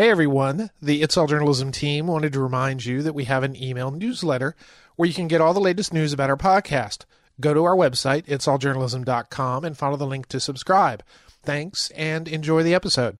[0.00, 3.54] Hey everyone, the It's All Journalism team wanted to remind you that we have an
[3.54, 4.56] email newsletter
[4.96, 7.04] where you can get all the latest news about our podcast.
[7.38, 11.02] Go to our website, itsalljournalism.com, and follow the link to subscribe.
[11.42, 13.16] Thanks and enjoy the episode.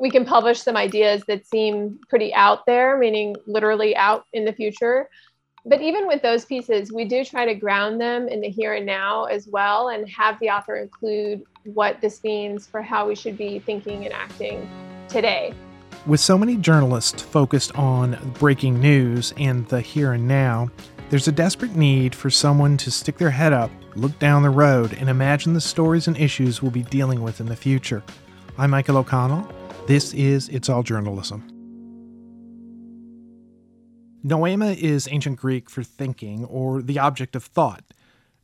[0.00, 4.52] We can publish some ideas that seem pretty out there, meaning literally out in the
[4.52, 5.08] future.
[5.64, 8.84] But even with those pieces, we do try to ground them in the here and
[8.84, 13.38] now as well and have the author include what this means for how we should
[13.38, 14.68] be thinking and acting
[15.08, 15.54] today.
[16.04, 20.68] With so many journalists focused on breaking news and the here and now,
[21.10, 24.94] there's a desperate need for someone to stick their head up, look down the road,
[24.94, 28.02] and imagine the stories and issues we'll be dealing with in the future.
[28.58, 29.46] I'm Michael O'Connell.
[29.86, 31.61] This is It's All Journalism.
[34.24, 37.82] Noema is ancient Greek for thinking or the object of thought.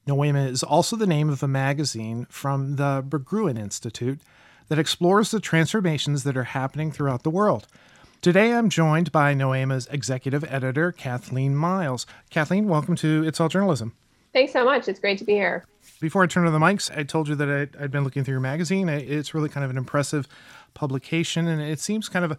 [0.08, 4.20] Noema is also the name of a magazine from the Berggruen Institute
[4.66, 7.68] that explores the transformations that are happening throughout the world.
[8.20, 12.06] Today I'm joined by Noema's executive editor, Kathleen Miles.
[12.28, 13.94] Kathleen, welcome to It's All Journalism.
[14.32, 14.88] Thanks so much.
[14.88, 15.64] It's great to be here.
[16.00, 18.34] Before I turn to the mics, I told you that I, had been looking through
[18.34, 18.88] your magazine.
[18.88, 20.26] It's really kind of an impressive
[20.74, 22.36] publication, and it seems kind of,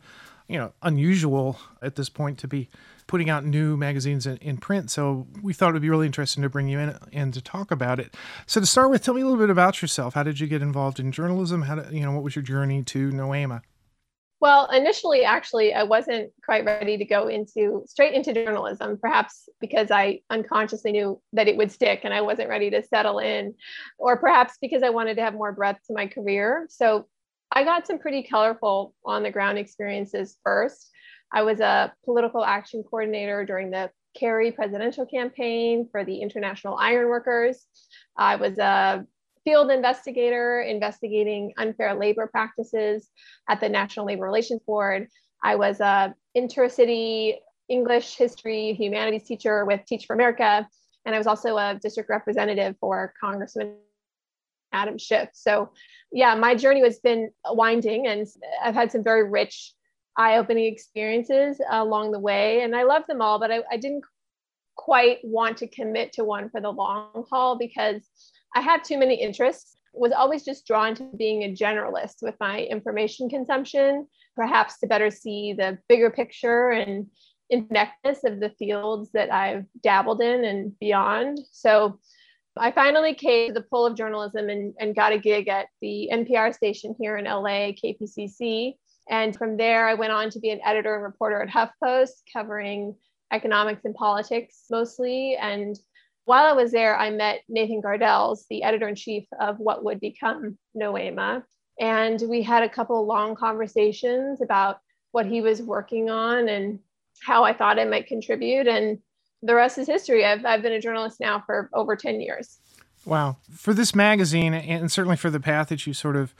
[0.49, 2.67] you know, unusual at this point to be
[3.09, 4.91] putting out new magazines in, in, print.
[4.91, 7.71] So we thought it would be really interesting to bring you in and to talk
[7.71, 8.15] about it.
[8.45, 10.13] So to start with, tell me a little bit about yourself.
[10.13, 11.63] How did you get involved in journalism?
[11.63, 13.61] How did, you know, what was your journey to Noema?
[14.41, 19.89] Well, initially, actually, I wasn't quite ready to go into straight into journalism, perhaps because
[19.89, 23.55] I unconsciously knew that it would stick and I wasn't ready to settle in,
[23.97, 26.67] or perhaps because I wanted to have more breadth to my career.
[26.69, 27.07] So
[27.51, 30.91] I got some pretty colorful on the ground experiences first.
[31.31, 37.07] I was a political action coordinator during the Kerry presidential campaign for the International Iron
[37.07, 37.65] Workers.
[38.17, 39.05] I was a
[39.43, 43.09] field investigator investigating unfair labor practices
[43.47, 45.07] at the National Labor Relations Board.
[45.43, 47.35] I was a intercity
[47.69, 50.67] English, history, humanities teacher with Teach for America.
[51.05, 53.75] And I was also a district representative for Congressman
[54.73, 55.29] Adam Schiff.
[55.33, 55.71] So,
[56.11, 58.27] yeah, my journey has been winding and
[58.63, 59.73] I've had some very rich
[60.19, 62.61] eye-opening experiences uh, along the way.
[62.61, 64.03] And i love them all but I, I, didn't
[64.75, 68.01] quite want to commit to one for the long haul because
[68.55, 69.77] i had too many interests.
[69.93, 75.09] Was always just drawn to being a generalist with my information consumption perhaps to better
[75.09, 77.07] see the bigger picture and
[77.51, 81.39] interconnectedness of the fields that i've dabbled in and beyond.
[81.51, 81.99] So
[82.57, 86.09] I finally came to the pull of journalism and, and got a gig at the
[86.11, 88.73] NPR station here in LA, KPCC,
[89.09, 92.95] and from there, I went on to be an editor and reporter at HuffPost, covering
[93.33, 95.35] economics and politics mostly.
[95.35, 95.77] And
[96.25, 99.99] while I was there, I met Nathan Gardels, the editor in chief of what would
[99.99, 101.43] become Noema.
[101.79, 104.77] And we had a couple long conversations about
[105.11, 106.79] what he was working on and
[107.23, 108.67] how I thought I might contribute.
[108.67, 108.99] And
[109.41, 110.23] the rest is history.
[110.23, 112.59] I've, I've been a journalist now for over 10 years.
[113.05, 113.37] Wow.
[113.49, 116.35] For this magazine, and certainly for the path that you sort of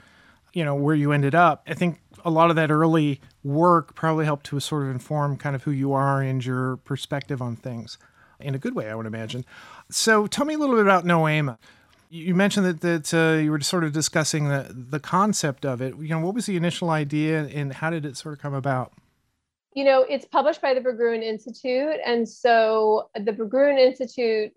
[0.52, 4.24] you know where you ended up i think a lot of that early work probably
[4.24, 7.98] helped to sort of inform kind of who you are and your perspective on things
[8.38, 9.44] in a good way i would imagine.
[9.90, 11.58] So tell me a little bit about noema.
[12.08, 15.94] You mentioned that that uh, you were sort of discussing the the concept of it.
[15.96, 18.92] You know what was the initial idea and how did it sort of come about?
[19.74, 24.52] You know it's published by the berggruen institute and so the berggruen institute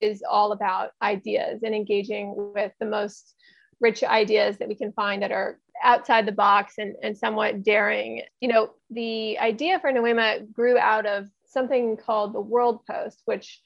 [0.00, 3.34] is all about ideas and engaging with the most
[3.80, 8.22] rich ideas that we can find that are outside the box and, and somewhat daring.
[8.40, 13.60] You know, the idea for Noema grew out of something called the World Post, which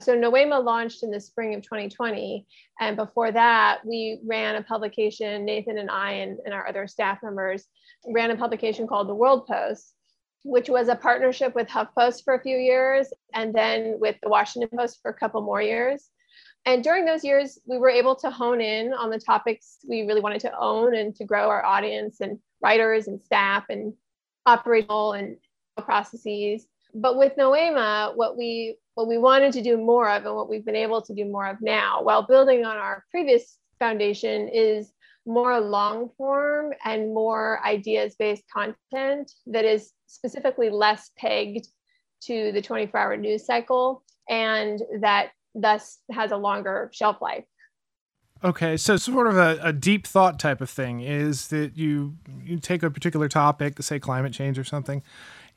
[0.00, 2.46] so Noema launched in the spring of 2020.
[2.80, 7.18] And before that, we ran a publication, Nathan and I and, and our other staff
[7.22, 7.66] members
[8.06, 9.92] ran a publication called the World Post,
[10.42, 14.70] which was a partnership with HuffPost for a few years and then with the Washington
[14.74, 16.08] Post for a couple more years.
[16.66, 20.20] And during those years, we were able to hone in on the topics we really
[20.20, 23.94] wanted to own and to grow our audience and writers and staff and
[24.46, 25.36] operational and
[25.78, 26.66] processes.
[26.94, 30.64] But with Noema, what we what we wanted to do more of and what we've
[30.64, 34.92] been able to do more of now, while building on our previous foundation, is
[35.26, 41.68] more long form and more ideas based content that is specifically less pegged
[42.22, 47.44] to the 24 hour news cycle and that thus has a longer shelf life.
[48.42, 52.58] Okay, so sort of a, a, deep thought type of thing is that you you
[52.58, 55.02] take a particular topic, say climate change or something,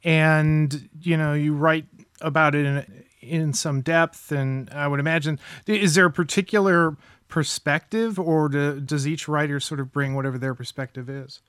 [0.04, 1.86] and you know you write
[2.20, 4.34] about it in in some depth.
[4.34, 6.98] And I would imagine, is there a particular
[7.30, 11.40] perspective, or do, does each writer sort of bring whatever their perspective is?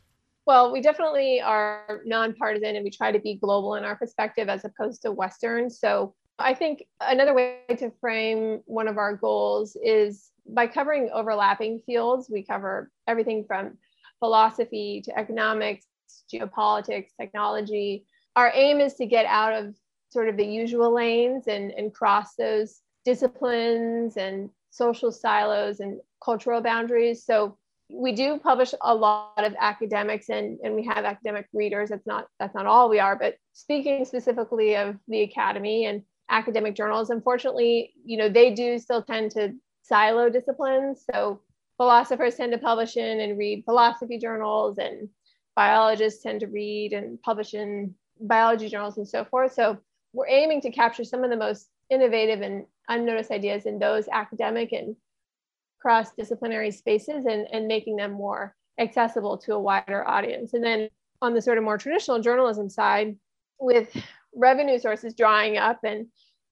[0.47, 4.65] Well, we definitely are nonpartisan and we try to be global in our perspective as
[4.65, 5.71] opposed to Western.
[5.71, 11.81] So I think another way to frame one of our goals is by covering overlapping
[11.87, 13.79] fields, we cover everything from
[14.19, 15.87] philosophy to economics,
[16.33, 18.07] geopolitics, technology.
[18.37, 19.75] Our aim is to get out of
[20.11, 26.61] sort of the usual lanes and, and cross those disciplines and social silos and cultural
[26.61, 27.25] boundaries.
[27.25, 27.59] So
[27.91, 31.91] we do publish a lot of academics and, and we have academic readers.
[31.91, 36.75] That's not that's not all we are, but speaking specifically of the academy and academic
[36.75, 41.05] journals, unfortunately, you know, they do still tend to silo disciplines.
[41.13, 41.41] So
[41.77, 45.09] philosophers tend to publish in and read philosophy journals and
[45.57, 49.53] biologists tend to read and publish in biology journals and so forth.
[49.53, 49.79] So
[50.13, 54.73] we're aiming to capture some of the most innovative and unnoticed ideas in those academic
[54.73, 54.97] and
[55.81, 60.55] cross-disciplinary spaces and, and making them more accessible to a wider audience.
[60.55, 60.89] And then
[61.21, 63.17] on the sort of more traditional journalism side,
[63.61, 63.95] with
[64.35, 66.07] revenue sources drying up and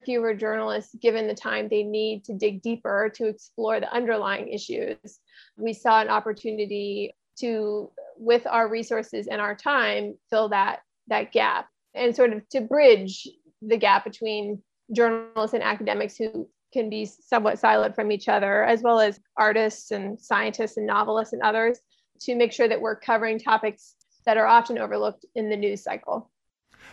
[0.05, 5.19] fewer journalists given the time they need to dig deeper to explore the underlying issues,
[5.57, 11.67] we saw an opportunity to, with our resources and our time, fill that that gap
[11.93, 13.27] and sort of to bridge
[13.61, 14.61] the gap between
[14.95, 19.91] journalists and academics who can be somewhat siloed from each other, as well as artists
[19.91, 21.79] and scientists and novelists and others,
[22.19, 23.95] to make sure that we're covering topics
[24.25, 26.31] that are often overlooked in the news cycle.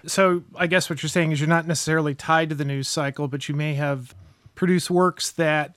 [0.06, 3.28] So, I guess what you're saying is you're not necessarily tied to the news cycle,
[3.28, 4.14] but you may have
[4.54, 5.74] produced works that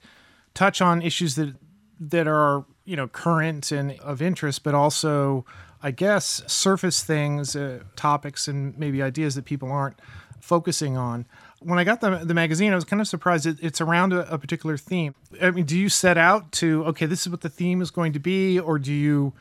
[0.53, 1.55] touch on issues that
[1.99, 5.45] that are you know current and of interest, but also,
[5.81, 9.99] I guess, surface things, uh, topics, and maybe ideas that people aren't
[10.39, 11.25] focusing on.
[11.59, 14.29] When I got the, the magazine, I was kind of surprised it, it's around a,
[14.31, 15.15] a particular theme.
[15.41, 18.11] I mean, do you set out to, okay, this is what the theme is going
[18.13, 19.31] to be, or do you,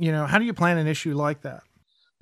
[0.00, 1.62] you know, how do you plan an issue like that?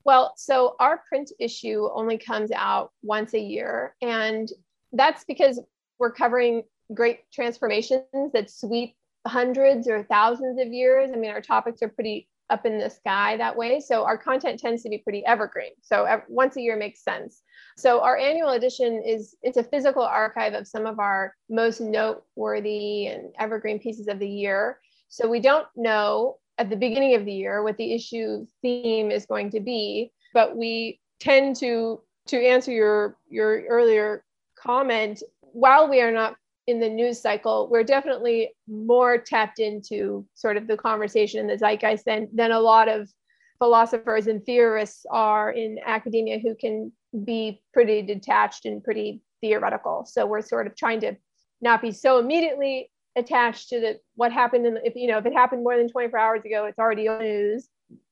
[0.05, 3.97] Well, so our print issue only comes out once a year.
[4.03, 4.49] And
[4.93, 5.61] that's because
[5.99, 6.63] we're covering
[6.93, 8.97] great transformations that sweep
[9.27, 11.11] hundreds or thousands of years.
[11.13, 13.81] I mean, our topics are pretty up in the sky that way.
[13.81, 15.73] So our content tends to be pretty evergreen.
[15.81, 17.43] So once a year makes sense.
[17.79, 23.07] So our annual edition is it's a physical archive of some of our most noteworthy
[23.07, 24.79] and evergreen pieces of the year.
[25.09, 29.27] So we don't know at the beginning of the year what the issue theme is
[29.27, 34.25] going to be, but we tend to to answer your your earlier
[34.57, 36.37] comment while we are not
[36.67, 41.59] in the news cycle, we're definitely more tapped into sort of the conversation in the
[41.59, 43.11] zeitgeist than, than a lot of
[43.59, 46.91] philosophers and theorists are in academia who can
[47.25, 50.05] be pretty detached and pretty theoretical.
[50.07, 51.15] So we're sort of trying to
[51.61, 55.33] not be so immediately attached to the what happened in if you know if it
[55.33, 57.69] happened more than 24 hours ago, it's already news,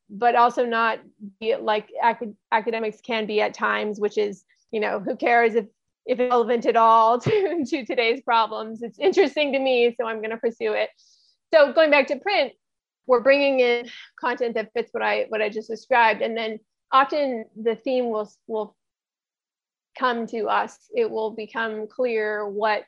[0.09, 1.01] but also not
[1.41, 5.67] be like acad- academics can be at times, which is you know who cares if
[6.07, 8.83] if it's relevant at all to, to today's problems.
[8.83, 10.91] It's interesting to me, so I'm going to pursue it.
[11.53, 12.53] So going back to print,
[13.07, 13.89] we're bringing in
[14.21, 16.61] content that fits what I what I just described, and then
[16.91, 18.77] often the theme will will
[19.99, 20.79] come to us.
[20.95, 22.85] It will become clear what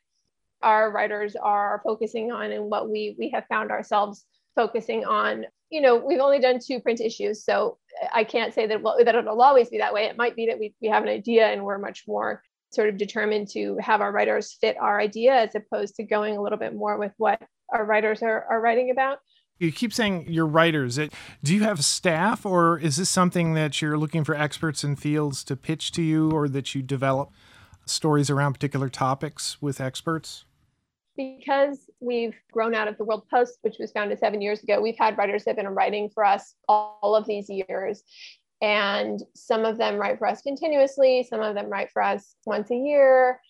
[0.64, 4.24] our writers are focusing on and what we we have found ourselves
[4.56, 5.44] focusing on.
[5.70, 7.78] You know, we've only done two print issues, so
[8.12, 10.04] I can't say that well, that it'll always be that way.
[10.04, 12.42] It might be that we, we have an idea and we're much more
[12.72, 16.42] sort of determined to have our writers fit our idea as opposed to going a
[16.42, 17.40] little bit more with what
[17.72, 19.18] our writers are, are writing about.
[19.58, 20.96] You keep saying you're writers.
[20.96, 25.44] Do you have staff, or is this something that you're looking for experts in fields
[25.44, 27.30] to pitch to you, or that you develop
[27.86, 30.44] stories around particular topics with experts?
[31.16, 34.98] Because we've grown out of the World Post, which was founded seven years ago, we've
[34.98, 38.02] had writers that have been writing for us all of these years.
[38.60, 42.70] And some of them write for us continuously, some of them write for us once
[42.70, 43.40] a year.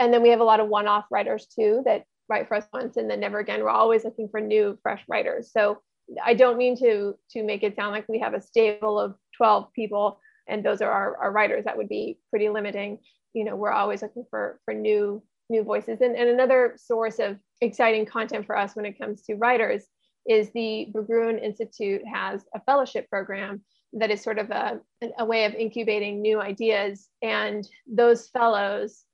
[0.00, 2.66] And then we have a lot of one off writers too that write for us
[2.72, 3.62] once and then never again.
[3.62, 5.52] We're always looking for new, fresh writers.
[5.52, 5.80] So
[6.22, 9.72] I don't mean to to make it sound like we have a stable of 12
[9.72, 11.64] people and those are our, our writers.
[11.64, 12.98] That would be pretty limiting.
[13.32, 16.00] You know, we're always looking for for new new voices.
[16.00, 19.84] And, and another source of exciting content for us when it comes to writers
[20.26, 24.80] is the Berggruen Institute has a fellowship program that is sort of a,
[25.18, 27.08] a way of incubating new ideas.
[27.22, 29.04] And those fellows,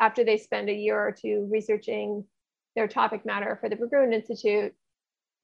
[0.00, 2.24] after they spend a year or two researching
[2.74, 4.74] their topic matter for the Berggruen Institute,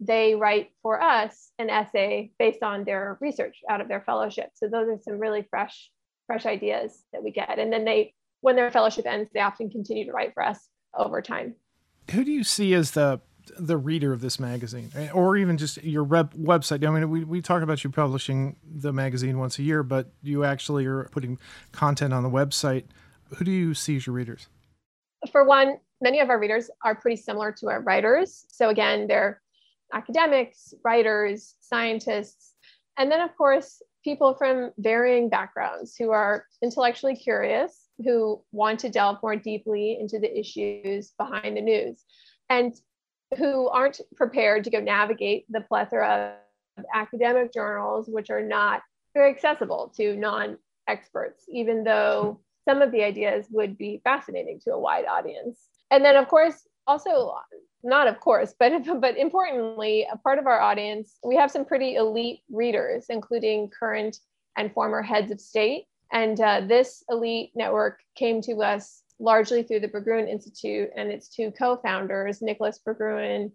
[0.00, 4.50] they write for us an essay based on their research out of their fellowship.
[4.54, 5.90] So those are some really fresh,
[6.26, 7.58] fresh ideas that we get.
[7.58, 11.20] And then they, when their fellowship ends, they often continue to write for us over
[11.22, 11.54] time.
[12.12, 13.20] Who do you see as the
[13.58, 14.90] the reader of this magazine?
[15.12, 16.86] Or even just your web, website?
[16.86, 20.44] I mean we, we talk about you publishing the magazine once a year but you
[20.44, 21.38] actually are putting
[21.72, 22.84] content on the website.
[23.36, 24.48] Who do you see as your readers?
[25.32, 28.46] For one many of our readers are pretty similar to our writers.
[28.48, 29.40] So again they're
[29.92, 32.54] academics writers scientists
[32.98, 38.88] and then of course people from varying backgrounds who are intellectually curious who want to
[38.88, 42.04] delve more deeply into the issues behind the news
[42.48, 42.74] and
[43.36, 46.36] who aren't prepared to go navigate the plethora
[46.76, 48.82] of academic journals, which are not
[49.14, 54.72] very accessible to non experts, even though some of the ideas would be fascinating to
[54.72, 55.58] a wide audience.
[55.90, 57.34] And then, of course, also,
[57.82, 61.94] not of course, but, but importantly, a part of our audience, we have some pretty
[61.94, 64.18] elite readers, including current
[64.56, 65.84] and former heads of state.
[66.12, 71.28] And uh, this elite network came to us largely through the Berggruen Institute and its
[71.28, 73.52] two co-founders, Nicholas Berggruen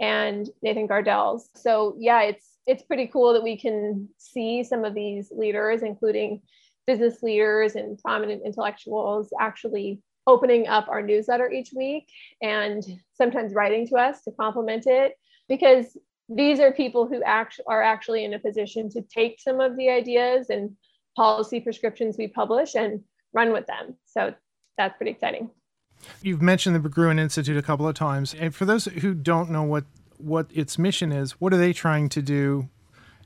[0.00, 1.42] and Nathan Gardels.
[1.54, 6.42] So yeah, it's it's pretty cool that we can see some of these leaders, including
[6.86, 12.08] business leaders and prominent intellectuals, actually opening up our newsletter each week
[12.40, 15.14] and sometimes writing to us to compliment it
[15.48, 15.96] because
[16.28, 19.90] these are people who act- are actually in a position to take some of the
[19.90, 20.70] ideas and
[21.16, 23.02] policy prescriptions we publish and
[23.32, 23.96] run with them.
[24.06, 24.34] So
[24.78, 25.50] that's pretty exciting.
[26.20, 29.62] You've mentioned the Berggruen Institute a couple of times, and for those who don't know
[29.62, 29.84] what
[30.18, 32.68] what its mission is, what are they trying to do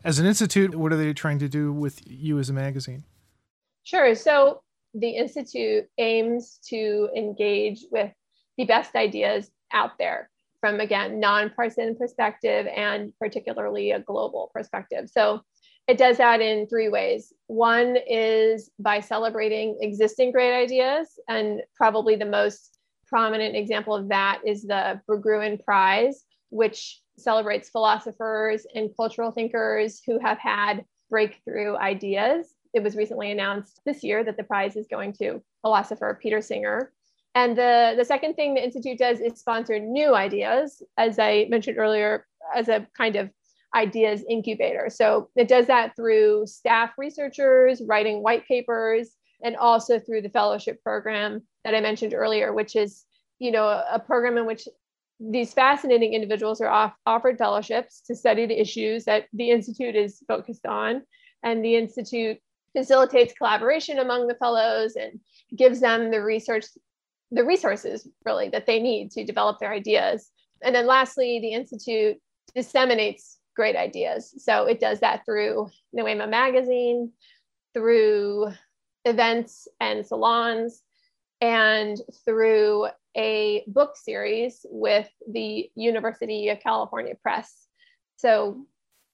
[0.03, 0.75] as an institute?
[0.75, 3.05] What are they trying to do with you as a magazine?
[3.85, 4.15] Sure.
[4.15, 4.63] So
[4.95, 8.11] the institute aims to engage with
[8.57, 15.11] the best ideas out there from again nonpartisan perspective and particularly a global perspective.
[15.11, 15.43] So
[15.89, 17.33] it does that in three ways.
[17.47, 24.41] One is by celebrating existing great ideas, and probably the most prominent example of that
[24.45, 32.55] is the Berggruen Prize, which celebrates philosophers and cultural thinkers who have had breakthrough ideas.
[32.75, 36.93] It was recently announced this year that the prize is going to philosopher Peter Singer.
[37.35, 41.79] And the, the second thing the Institute does is sponsor new ideas, as I mentioned
[41.79, 43.31] earlier, as a kind of
[43.75, 44.89] ideas incubator.
[44.91, 49.11] So it does that through staff researchers writing white papers
[49.43, 53.05] and also through the fellowship program that I mentioned earlier, which is,
[53.39, 54.67] you know, a, program in which
[55.21, 60.23] these fascinating individuals are off, offered fellowships to study the issues that the Institute is
[60.27, 61.03] focused on.
[61.43, 62.39] And the Institute
[62.77, 65.21] facilitates collaboration among the fellows and
[65.55, 66.65] gives them the research,
[67.31, 70.31] the resources really that they need to develop their ideas.
[70.63, 72.17] And then lastly, the Institute
[72.55, 74.35] disseminates great ideas.
[74.39, 77.11] So it does that through Noema Magazine,
[77.75, 78.53] through
[79.05, 80.83] events and salons,
[81.41, 87.67] and through a book series with the University of California Press.
[88.17, 88.67] So,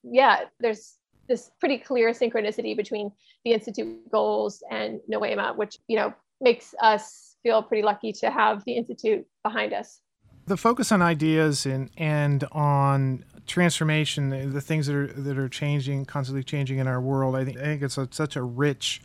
[0.03, 0.97] yeah, there's
[1.27, 3.11] this pretty clear synchronicity between
[3.45, 8.63] the Institute goals and Noema, which, you know, makes us feel pretty lucky to have
[8.65, 10.01] the Institute behind us.
[10.45, 16.05] The focus on ideas and, and on transformation, the things that are that are changing,
[16.05, 17.35] constantly changing in our world.
[17.35, 19.01] I think I think it's a, such a rich,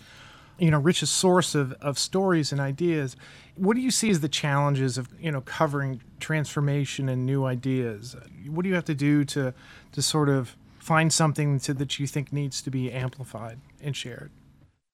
[0.58, 3.16] you know, richest source of, of stories and ideas.
[3.56, 8.16] What do you see as the challenges of you know covering transformation and new ideas?
[8.46, 9.54] What do you have to do to
[9.92, 14.30] to sort of find something to, that you think needs to be amplified and shared?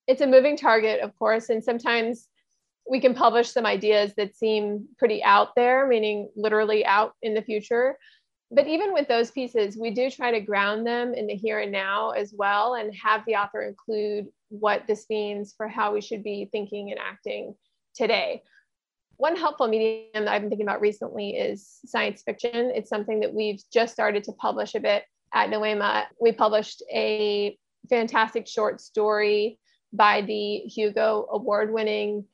[0.06, 2.28] It's a moving target, of course, and sometimes
[2.88, 7.42] we can publish some ideas that seem pretty out there, meaning literally out in the
[7.42, 7.96] future
[8.54, 11.72] but even with those pieces, we do try to ground them in the here and
[11.72, 16.22] now as well and have the author include what this means for how we should
[16.22, 17.54] be thinking and acting
[17.96, 18.42] today.
[19.16, 22.72] One helpful medium that I've been thinking about recently is science fiction.
[22.74, 26.04] It's something that we've just started to publish a bit at Noema.
[26.20, 27.56] We published a
[27.88, 29.58] fantastic short story
[29.92, 32.24] by the Hugo award winning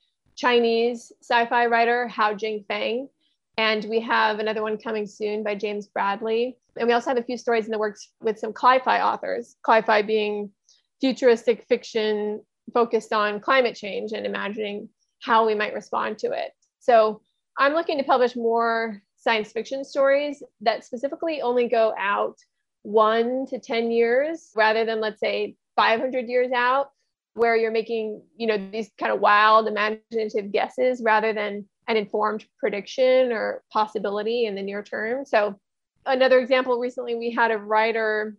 [0.40, 3.10] Chinese sci fi writer Hao Jing Fang
[3.58, 6.56] and we have another one coming soon by James Bradley.
[6.78, 10.00] And we also have a few stories in the works with some cli-fi authors, cli-fi
[10.00, 10.50] being
[10.98, 12.40] futuristic fiction
[12.72, 14.88] focused on climate change and imagining
[15.20, 16.52] how we might respond to it.
[16.78, 17.20] So
[17.58, 22.38] I'm looking to publish more science fiction stories that specifically only go out
[22.80, 26.92] one to 10 years rather than, let's say, 500 years out,
[27.40, 32.44] where you're making, you know, these kind of wild, imaginative guesses rather than an informed
[32.58, 35.24] prediction or possibility in the near term.
[35.24, 35.58] So,
[36.04, 38.36] another example recently, we had a writer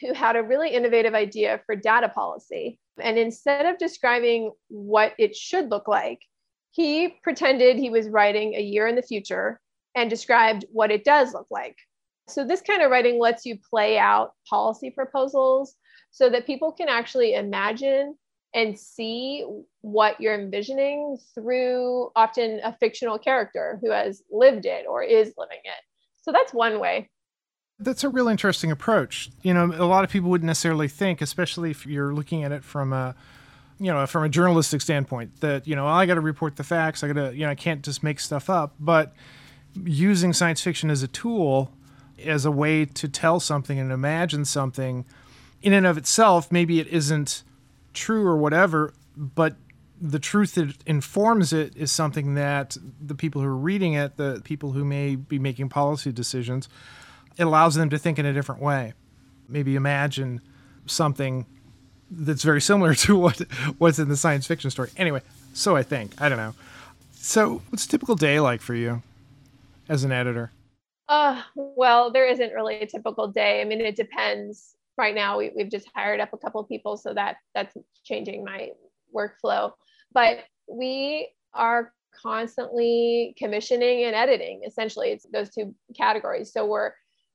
[0.00, 2.78] who had a really innovative idea for data policy.
[3.00, 6.20] And instead of describing what it should look like,
[6.70, 9.60] he pretended he was writing a year in the future
[9.96, 11.76] and described what it does look like.
[12.28, 15.74] So, this kind of writing lets you play out policy proposals
[16.12, 18.16] so that people can actually imagine
[18.54, 19.44] and see
[19.80, 25.58] what you're envisioning through often a fictional character who has lived it or is living
[25.64, 25.82] it.
[26.22, 27.10] So, that's one way.
[27.80, 29.30] That's a real interesting approach.
[29.42, 32.62] You know, a lot of people wouldn't necessarily think, especially if you're looking at it
[32.64, 33.14] from a
[33.78, 37.02] you know, from a journalistic standpoint, that you know, I got to report the facts.
[37.02, 38.74] I got to, you know, I can't just make stuff up.
[38.78, 39.12] But
[39.84, 41.72] using science fiction as a tool,
[42.24, 45.04] as a way to tell something and imagine something,
[45.62, 47.42] in and of itself, maybe it isn't
[47.94, 49.56] true or whatever, but
[50.00, 54.42] the truth that informs it is something that the people who are reading it, the
[54.44, 56.68] people who may be making policy decisions,
[57.38, 58.92] it allows them to think in a different way.
[59.48, 60.40] Maybe imagine
[60.86, 61.46] something
[62.10, 63.38] that's very similar to what
[63.78, 64.90] what's in the science fiction story.
[64.96, 65.22] Anyway,
[65.52, 66.20] so I think.
[66.20, 66.54] I don't know.
[67.12, 69.02] So, what's a typical day like for you
[69.88, 70.52] as an editor?
[71.08, 73.60] Uh, well, there isn't really a typical day.
[73.60, 74.74] I mean, it depends.
[74.96, 78.44] Right now, we, we've just hired up a couple of people, so that that's changing
[78.44, 78.70] my
[79.14, 79.72] workflow.
[80.12, 84.62] But we are constantly commissioning and editing.
[84.66, 86.52] Essentially, it's those two categories.
[86.52, 86.92] So we're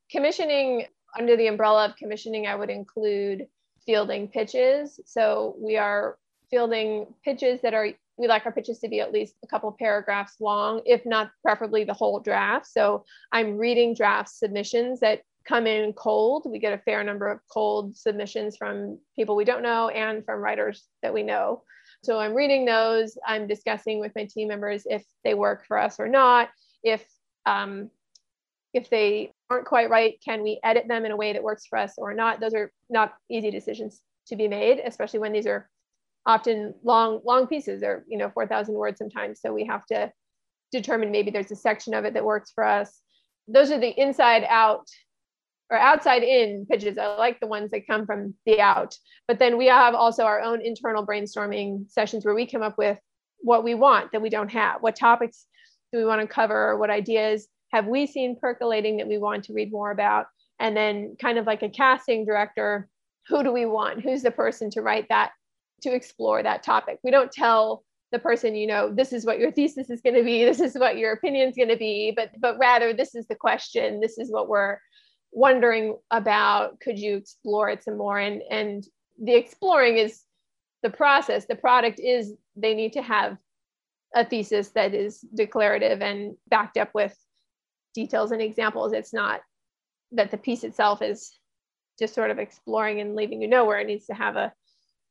[0.10, 0.86] commissioning
[1.18, 2.48] under the umbrella of commissioning.
[2.48, 3.48] I would include
[3.86, 5.00] fielding pitches.
[5.06, 6.18] So we are
[6.50, 10.36] fielding pitches that are, we like our pitches to be at least a couple paragraphs
[10.40, 12.68] long, if not preferably the whole draft.
[12.68, 16.46] So I'm reading draft submissions that come in cold.
[16.46, 20.40] We get a fair number of cold submissions from people we don't know and from
[20.40, 21.64] writers that we know.
[22.04, 23.18] So I'm reading those.
[23.26, 26.50] I'm discussing with my team members if they work for us or not.
[26.84, 27.04] If
[27.48, 27.90] um,
[28.74, 31.80] if they aren't quite right, can we edit them in a way that works for
[31.80, 32.40] us or not?
[32.40, 35.68] Those are not easy decisions to be made, especially when these are
[36.28, 37.82] often long, long pieces.
[37.82, 39.42] They're, you know, 4,000 words sometimes.
[39.42, 40.12] So we have to
[40.72, 43.02] determine maybe there's a section of it that works for us.
[43.48, 44.88] Those are the inside out
[45.70, 46.98] or outside in pitches.
[46.98, 48.96] I like the ones that come from the out.
[49.28, 52.98] But then we have also our own internal brainstorming sessions where we come up with
[53.42, 54.82] what we want that we don't have.
[54.82, 55.46] What topics
[55.92, 56.78] do we want to cover?
[56.78, 60.26] What ideas have we seen percolating that we want to read more about?
[60.60, 62.90] And then, kind of like a casting director,
[63.28, 64.02] who do we want?
[64.02, 65.32] Who's the person to write that,
[65.84, 67.00] to explore that topic?
[67.04, 70.24] We don't tell the person, you know, this is what your thesis is going to
[70.24, 73.28] be, this is what your opinion is going to be, but but rather this is
[73.28, 74.80] the question, this is what we're
[75.32, 76.80] wondering about.
[76.80, 78.20] Could you explore it some more?
[78.20, 78.84] And and
[79.22, 80.24] the exploring is
[80.84, 81.46] the process.
[81.46, 83.38] The product is they need to have
[84.16, 87.16] a thesis that is declarative and backed up with
[87.94, 88.94] details and examples.
[88.94, 89.42] It's not
[90.14, 91.38] that the piece itself is
[92.00, 94.54] just sort of exploring and leaving you nowhere it needs to have a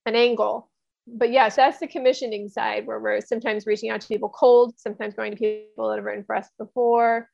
[0.06, 0.70] an angle.
[1.06, 5.14] But yes, that's the commissioning side where we're sometimes reaching out to people cold, sometimes
[5.14, 7.28] going to people that have written for us before,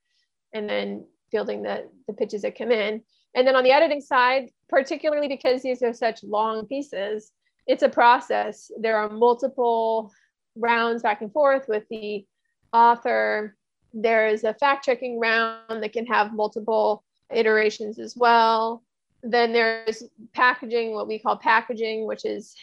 [0.53, 3.03] and then fielding the, the pitches that come in.
[3.35, 7.33] And then on the editing side, particularly because these are such long pieces,
[7.67, 8.71] it's a process.
[8.79, 10.13] There are multiple
[10.57, 12.25] rounds back and forth with the
[12.73, 13.57] author
[13.95, 18.83] there's a fact checking round that can have multiple iterations as well.
[19.23, 20.03] Then there's
[20.35, 22.55] packaging, what we call packaging, which is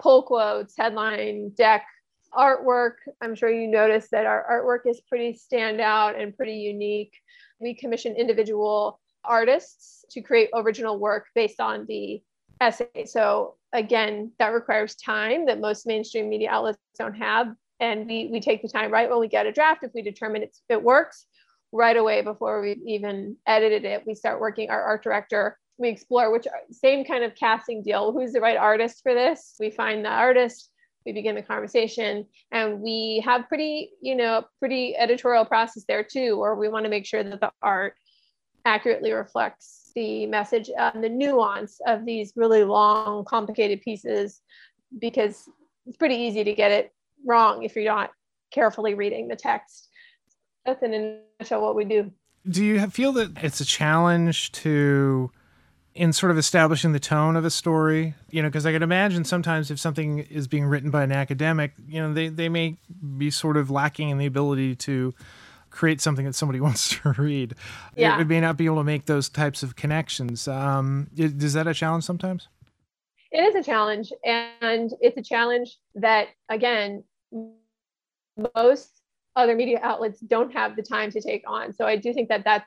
[0.00, 1.86] pull quotes, headline, deck,
[2.34, 2.96] artwork.
[3.20, 7.14] I'm sure you noticed that our artwork is pretty standout and pretty unique.
[7.62, 12.22] We commission individual artists to create original work based on the
[12.60, 13.04] essay.
[13.06, 17.54] So again, that requires time that most mainstream media outlets don't have.
[17.80, 20.42] And we, we take the time right when we get a draft if we determine
[20.42, 21.26] it's, it works
[21.72, 26.30] right away before we've even edited it we start working our art director we explore
[26.30, 28.12] which same kind of casting deal.
[28.12, 29.56] Who's the right artist for this?
[29.58, 30.70] We find the artist
[31.04, 36.38] we begin the conversation and we have pretty you know pretty editorial process there too
[36.38, 37.94] where we want to make sure that the art
[38.64, 44.40] accurately reflects the message and the nuance of these really long complicated pieces
[44.98, 45.48] because
[45.86, 46.92] it's pretty easy to get it
[47.26, 48.10] wrong if you're not
[48.52, 49.88] carefully reading the text.
[50.64, 52.12] That's in a nutshell what we do.
[52.48, 55.30] Do you feel that it's a challenge to,
[55.94, 58.14] in sort of establishing the tone of a story?
[58.30, 61.72] You know, because I can imagine sometimes if something is being written by an academic,
[61.86, 62.76] you know, they, they may
[63.16, 65.14] be sort of lacking in the ability to
[65.70, 67.54] create something that somebody wants to read.
[67.96, 68.16] Yeah.
[68.18, 70.46] It, it may not be able to make those types of connections.
[70.46, 72.48] Um, is that a challenge sometimes?
[73.30, 74.12] It is a challenge.
[74.24, 77.04] And it's a challenge that, again,
[78.54, 79.02] most
[79.34, 81.72] other media outlets don't have the time to take on.
[81.72, 82.66] So I do think that that's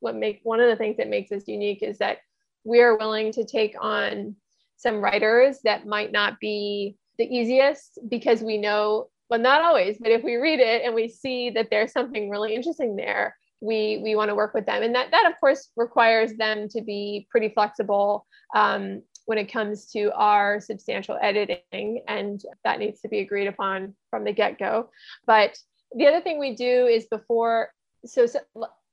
[0.00, 2.18] what make one of the things that makes us unique is that
[2.64, 4.36] we're willing to take on
[4.76, 10.10] some writers that might not be the easiest because we know, well, not always, but
[10.10, 14.16] if we read it and we see that there's something really interesting there, we we
[14.16, 14.82] want to work with them.
[14.82, 19.86] And that that of course requires them to be pretty flexible um, when it comes
[19.92, 24.90] to our substantial editing and that needs to be agreed upon from the get-go.
[25.26, 25.56] But
[25.94, 27.70] the other thing we do is before
[28.04, 28.40] so, so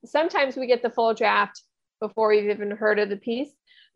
[0.06, 1.64] sometimes we get the full draft
[2.00, 3.50] before we've even heard of the piece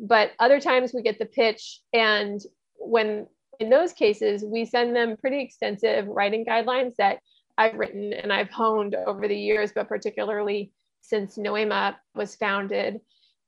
[0.03, 2.41] but other times we get the pitch and
[2.77, 3.25] when
[3.59, 7.19] in those cases we send them pretty extensive writing guidelines that
[7.57, 12.99] I've written and I've honed over the years, but particularly since Noema was founded.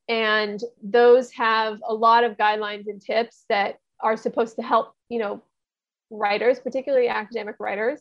[0.08, 5.20] And those have a lot of guidelines and tips that are supposed to help, you
[5.20, 5.44] know,
[6.10, 8.00] writers, particularly academic writers,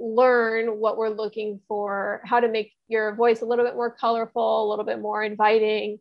[0.00, 4.66] learn what we're looking for, how to make your voice a little bit more colorful,
[4.66, 5.98] a little bit more inviting,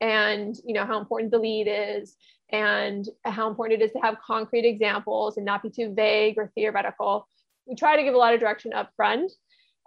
[0.00, 2.16] and you know how important the lead is
[2.50, 6.50] and how important it is to have concrete examples and not be too vague or
[6.54, 7.28] theoretical.
[7.66, 9.32] We try to give a lot of direction up front.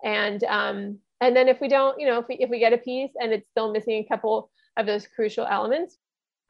[0.04, 2.78] And um, and then if we don't you know if we, if we get a
[2.78, 5.98] piece and it's still missing a couple of those crucial elements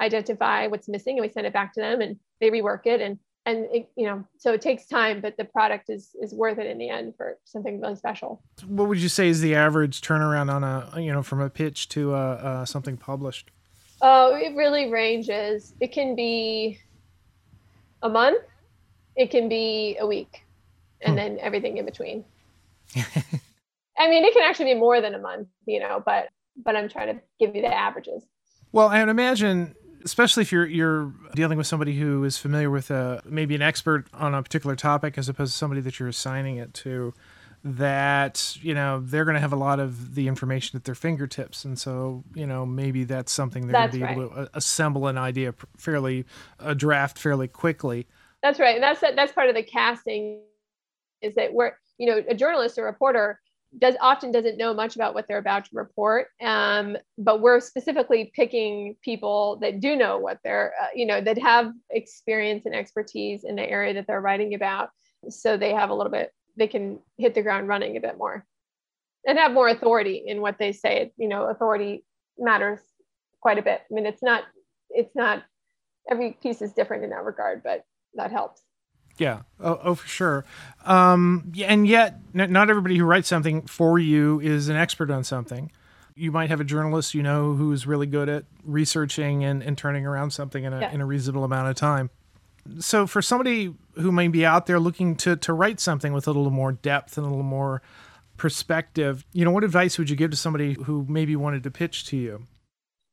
[0.02, 3.20] identify what's missing and we send it back to them and they rework it and
[3.46, 6.68] and it, you know so it takes time but the product is is worth it
[6.68, 10.54] in the end for something really special what would you say is the average turnaround
[10.54, 13.50] on a you know from a pitch to uh, uh, something published
[14.02, 16.80] oh it really ranges it can be
[18.04, 18.44] a month
[19.16, 20.44] it can be a week
[21.02, 21.18] and hmm.
[21.18, 22.24] then everything in between.
[23.98, 26.30] I mean, it can actually be more than a month, you know, but
[26.64, 28.24] but I'm trying to give you the averages.
[28.72, 32.92] Well, I would imagine, especially if you're you're dealing with somebody who is familiar with
[32.92, 36.58] a maybe an expert on a particular topic as opposed to somebody that you're assigning
[36.58, 37.14] it to,
[37.64, 41.66] that you know they're going to have a lot of the information at their fingertips,
[41.66, 44.18] and so you know maybe that's something they're going to be right.
[44.18, 46.26] able to assemble an idea fairly,
[46.60, 48.08] a draft fairly quickly.
[48.42, 48.76] That's right.
[48.76, 50.42] And that's that's part of the casting
[51.22, 53.40] is that we're you know a journalist or reporter
[53.78, 58.32] does often doesn't know much about what they're about to report um, but we're specifically
[58.36, 63.44] picking people that do know what they're uh, you know that have experience and expertise
[63.44, 64.90] in the area that they're writing about
[65.30, 68.46] so they have a little bit they can hit the ground running a bit more
[69.26, 71.12] and have more authority in what they say.
[71.18, 72.04] You know authority
[72.38, 72.80] matters
[73.42, 73.82] quite a bit.
[73.90, 74.44] I mean it's not
[74.90, 75.44] it's not
[76.10, 77.84] every piece is different in that regard but
[78.16, 78.62] that helps
[79.22, 79.42] yeah.
[79.60, 80.46] Oh, oh for sure.
[80.84, 85.72] Um, and yet, not everybody who writes something for you is an expert on something.
[86.16, 90.08] You might have a journalist you know who's really good at researching and, and turning
[90.08, 90.92] around something in a, yeah.
[90.92, 92.10] in a reasonable amount of time.
[92.80, 96.32] So, for somebody who may be out there looking to, to write something with a
[96.32, 97.84] little more depth and a little more
[98.38, 102.06] perspective, you know, what advice would you give to somebody who maybe wanted to pitch
[102.08, 102.48] to you?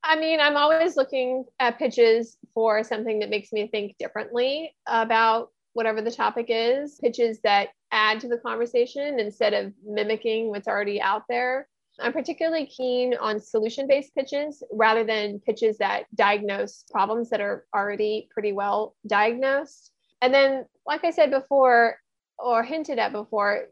[0.02, 5.50] I mean, I'm always looking at pitches for something that makes me think differently about
[5.78, 11.00] whatever the topic is, pitches that add to the conversation instead of mimicking what's already
[11.00, 11.68] out there.
[12.00, 17.64] I'm particularly keen on solution based pitches rather than pitches that diagnose problems that are
[17.72, 19.92] already pretty well diagnosed.
[20.20, 22.00] And then, like I said before,
[22.40, 23.66] or hinted at before,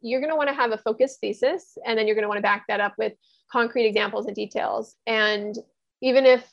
[0.00, 2.38] you're going to want to have a focused thesis, and then you're going to want
[2.38, 3.12] to back that up with
[3.52, 4.96] concrete examples and details.
[5.06, 5.56] And
[6.00, 6.44] even if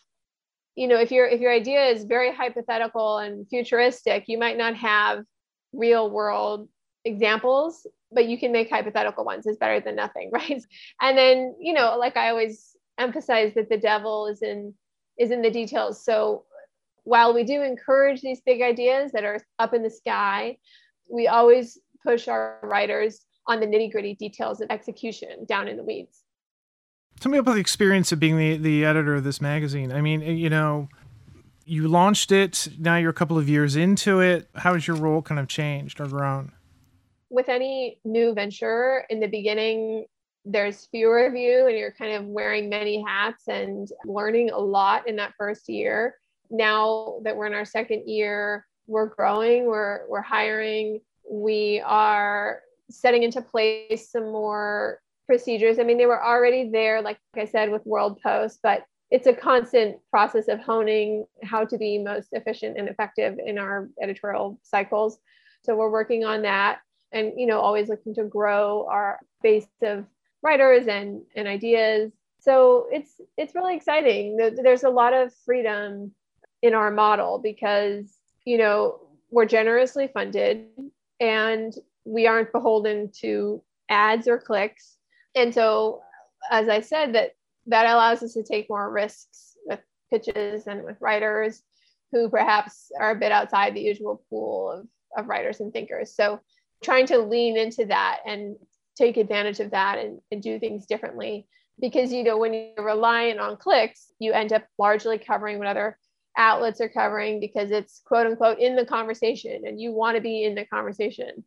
[0.76, 4.76] you know if your if your idea is very hypothetical and futuristic you might not
[4.76, 5.24] have
[5.74, 6.68] real world
[7.06, 9.46] examples but you can make hypothetical ones.
[9.46, 10.64] Is better than nothing right?
[11.02, 14.74] And then you know like i always emphasize that the devil is in
[15.18, 16.04] is in the details.
[16.04, 16.46] So
[17.04, 20.58] while we do encourage these big ideas that are up in the sky
[21.10, 25.84] we always push our writers on the nitty gritty details of execution down in the
[25.84, 26.24] weeds
[27.20, 29.92] Tell me about the experience of being the, the editor of this magazine.
[29.92, 30.88] I mean, you know,
[31.66, 34.50] you launched it, now you're a couple of years into it.
[34.56, 36.54] How has your role kind of changed or grown?
[37.30, 40.06] With any new venture, in the beginning,
[40.46, 45.08] there's fewer of you, and you're kind of wearing many hats and learning a lot
[45.08, 46.16] in that first year.
[46.50, 53.24] Now that we're in our second year, we're growing, we're, we're hiring, we are setting
[53.24, 55.78] into place some more procedures.
[55.78, 59.34] I mean, they were already there, like I said, with World Post, but it's a
[59.34, 65.20] constant process of honing how to be most efficient and effective in our editorial cycles.
[65.64, 66.80] So we're working on that
[67.12, 70.06] and, you know, always looking to grow our base of
[70.42, 72.12] writers and, and ideas.
[72.40, 74.36] So it's it's really exciting.
[74.36, 76.12] There's a lot of freedom
[76.64, 80.66] in our model because, you know, we're generously funded
[81.20, 81.72] and
[82.04, 84.98] we aren't beholden to ads or clicks
[85.40, 86.02] and so
[86.52, 87.32] as i said that
[87.68, 89.80] that allows us to take more risks with
[90.12, 91.62] pitches and with writers
[92.12, 96.16] who perhaps are a bit outside the usual pool of, of writers and thinkers.
[96.16, 96.40] So
[96.84, 98.56] trying to lean into that and
[98.98, 101.48] take advantage of that and, and do things differently.
[101.80, 105.98] Because you know when you're reliant on clicks you end up largely covering what other
[106.38, 110.44] outlets are covering because it's quote unquote in the conversation and you want to be
[110.44, 111.44] in the conversation.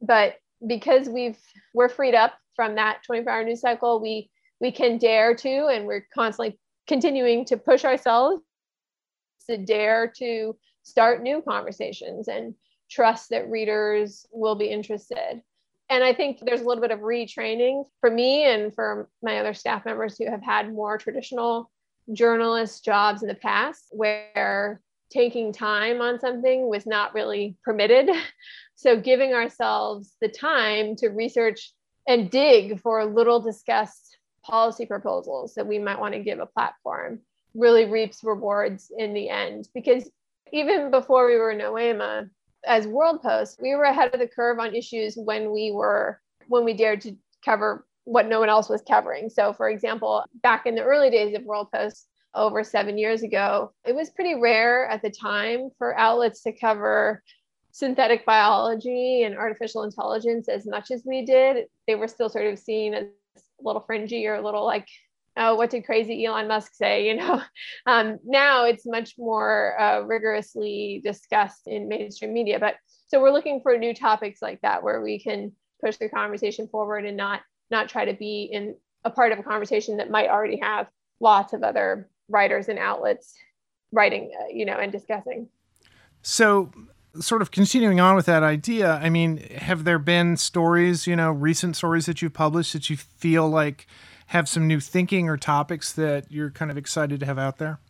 [0.00, 1.38] But because we've
[1.74, 5.86] we're freed up from that 24 hour news cycle we we can dare to and
[5.86, 8.42] we're constantly continuing to push ourselves
[9.48, 12.54] to dare to start new conversations and
[12.90, 15.42] trust that readers will be interested
[15.90, 19.52] and I think there's a little bit of retraining for me and for my other
[19.52, 21.70] staff members who have had more traditional
[22.12, 28.10] journalist jobs in the past where taking time on something was not really permitted.
[28.74, 31.72] So, giving ourselves the time to research
[32.06, 37.20] and dig for little discussed policy proposals that we might want to give a platform
[37.54, 39.68] really reaps rewards in the end.
[39.74, 40.10] Because
[40.52, 42.28] even before we were Noema,
[42.66, 46.64] as World Post, we were ahead of the curve on issues when we were when
[46.64, 49.30] we dared to cover what no one else was covering.
[49.30, 53.72] So, for example, back in the early days of World Post, over seven years ago,
[53.84, 57.22] it was pretty rare at the time for outlets to cover
[57.72, 61.66] synthetic biology and artificial intelligence as much as we did.
[61.86, 64.86] They were still sort of seen as a little fringy or a little like
[65.36, 67.06] oh, what did crazy Elon Musk say?
[67.12, 67.42] You know,
[67.86, 72.58] um, now it's much more uh, rigorously discussed in mainstream media.
[72.58, 72.76] But
[73.08, 77.04] so we're looking for new topics like that where we can push the conversation forward
[77.04, 80.58] and not not try to be in a part of a conversation that might already
[80.60, 80.86] have
[81.20, 83.34] lots of other writers and outlets
[83.90, 85.48] writing, uh, you know, and discussing.
[86.22, 86.70] So
[87.20, 91.30] sort of continuing on with that idea, I mean, have there been stories, you know,
[91.30, 93.86] recent stories that you've published that you feel like
[94.26, 97.80] have some new thinking or topics that you're kind of excited to have out there?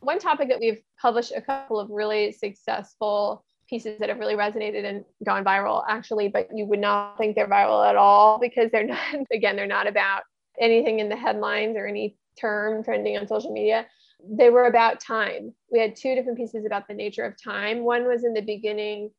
[0.00, 4.84] One topic that we've published a couple of really successful pieces that have really resonated
[4.84, 8.86] and gone viral actually, but you would not think they're viral at all because they're
[8.86, 8.98] not,
[9.32, 10.22] again, they're not about
[10.58, 13.86] anything in the headlines or any term trending on social media.
[14.28, 15.54] They were about time.
[15.70, 17.84] We had two different pieces about the nature of time.
[17.84, 19.10] One was in the beginning,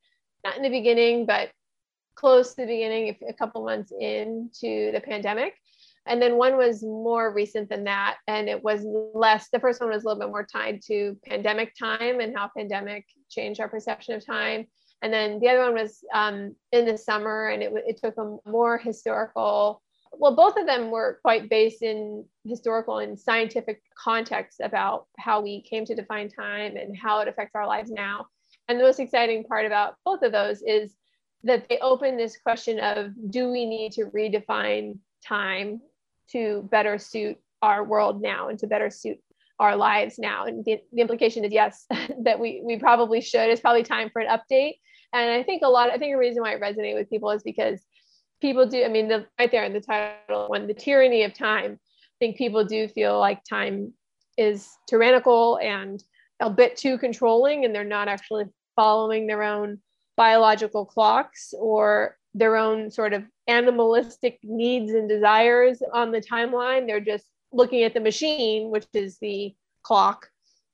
[0.43, 1.51] not in the beginning, but
[2.15, 5.55] close to the beginning, a couple months into the pandemic.
[6.05, 8.17] And then one was more recent than that.
[8.27, 8.81] And it was
[9.13, 12.49] less, the first one was a little bit more tied to pandemic time and how
[12.55, 14.65] pandemic changed our perception of time.
[15.01, 18.37] And then the other one was um, in the summer and it, it took a
[18.49, 19.81] more historical,
[20.13, 25.61] well, both of them were quite based in historical and scientific context about how we
[25.63, 28.27] came to define time and how it affects our lives now.
[28.67, 30.95] And the most exciting part about both of those is
[31.43, 35.81] that they open this question of do we need to redefine time
[36.31, 39.17] to better suit our world now and to better suit
[39.59, 40.45] our lives now.
[40.45, 41.85] And the, the implication is yes,
[42.23, 43.49] that we we probably should.
[43.49, 44.75] It's probably time for an update.
[45.13, 47.43] And I think a lot, I think a reason why it resonated with people is
[47.43, 47.85] because
[48.41, 51.79] people do, I mean, the right there in the title, when the tyranny of time,
[51.81, 53.93] I think people do feel like time
[54.37, 56.03] is tyrannical and
[56.39, 59.79] a bit too controlling and they're not actually following their own
[60.17, 66.87] biological clocks or their own sort of animalistic needs and desires on the timeline.
[66.87, 70.27] They're just looking at the machine, which is the clock,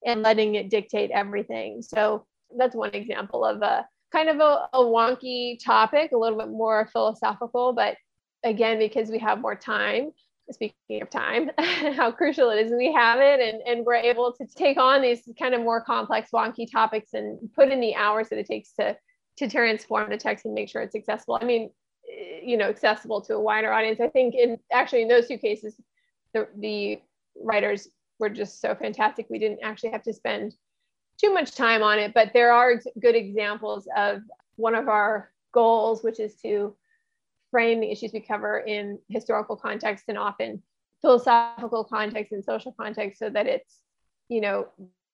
[0.06, 1.82] and letting it dictate everything.
[1.82, 2.26] So
[2.58, 6.90] that's one example of a kind of a, a wonky topic, a little bit more
[6.92, 7.98] philosophical, but
[8.44, 10.12] again, because we have more time,
[10.52, 11.52] speaking of time,
[11.96, 15.28] how crucial it is we have it and, and we're able to take on these
[15.38, 18.96] kind of more complex, wonky topics and put in the hours that it takes to
[19.38, 21.38] to transform the text and make sure it's accessible.
[21.40, 21.70] I mean,
[22.12, 24.00] eh, you know, accessible to a wider audience.
[24.00, 25.76] I think in actually in those two cases,
[26.34, 27.00] the, the
[27.40, 27.88] writers
[28.20, 29.28] were just so fantastic.
[29.30, 30.54] We didn't actually have to spend
[31.20, 34.22] too much time on it, but there are good examples of
[34.56, 36.76] one of our goals, which is to
[37.52, 40.62] frame the issues we cover in historical context and often
[41.02, 43.82] philosophical context and social context so that it's,
[44.30, 44.68] you know,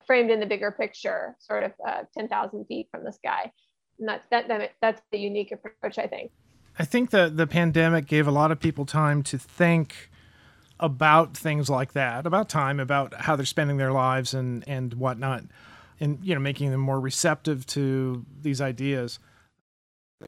[0.05, 3.51] framed in the bigger picture, sort of uh, 10,000 feet from the sky.
[3.99, 6.31] And that's that, that that's the unique approach i think.
[6.79, 10.09] I think that the pandemic gave a lot of people time to think
[10.79, 15.43] about things like that about time about how they're spending their lives and and whatnot
[16.03, 19.19] and you know making them more receptive to these ideas.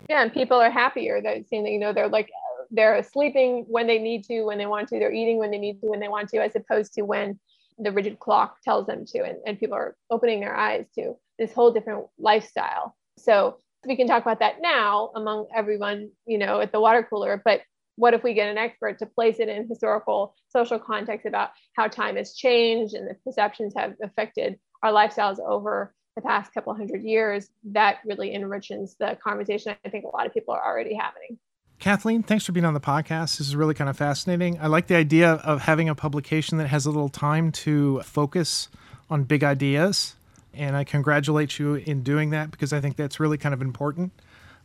[0.09, 2.29] Yeah and people are happier they're seeing that you know they're like
[2.71, 5.79] they're sleeping when they need to when they want to they're eating when they need
[5.79, 7.39] to when they want to as opposed to when
[7.77, 11.51] the rigid clock tells them to and, and people are opening their eyes to this
[11.51, 12.95] whole different lifestyle.
[13.17, 17.41] So we can talk about that now among everyone, you know, at the water cooler,
[17.43, 17.61] but
[17.97, 21.87] what if we get an expert to place it in historical social context about how
[21.87, 27.03] time has changed and the perceptions have affected our lifestyles over the past couple hundred
[27.03, 31.37] years that really enriches the conversation i think a lot of people are already having
[31.77, 33.37] Kathleen, thanks for being on the podcast.
[33.37, 34.57] This is really kind of fascinating.
[34.59, 38.69] I like the idea of having a publication that has a little time to focus
[39.09, 40.15] on big ideas.
[40.53, 44.13] And I congratulate you in doing that because I think that's really kind of important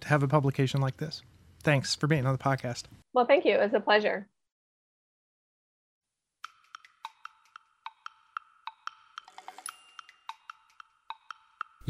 [0.01, 1.23] to have a publication like this.
[1.63, 2.85] Thanks for being on the podcast.
[3.13, 3.55] Well, thank you.
[3.55, 4.29] It was a pleasure.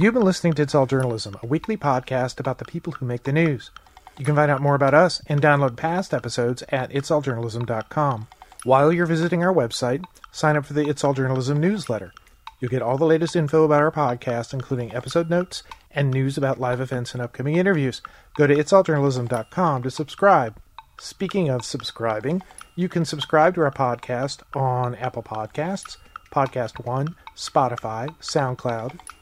[0.01, 3.25] You've been listening to It's All Journalism, a weekly podcast about the people who make
[3.25, 3.71] the news.
[4.17, 8.27] You can find out more about us and download past episodes at itsalljournalism.com.
[8.65, 12.15] While you're visiting our website, sign up for the It's All Journalism newsletter.
[12.61, 16.59] You'll get all the latest info about our podcast, including episode notes and news about
[16.59, 18.01] live events and upcoming interviews.
[18.39, 20.57] Go to itsalljournalism.com to subscribe.
[20.99, 22.41] Speaking of subscribing,
[22.75, 25.99] you can subscribe to our podcast on Apple Podcasts,
[26.33, 28.99] Podcast One, Spotify, SoundCloud,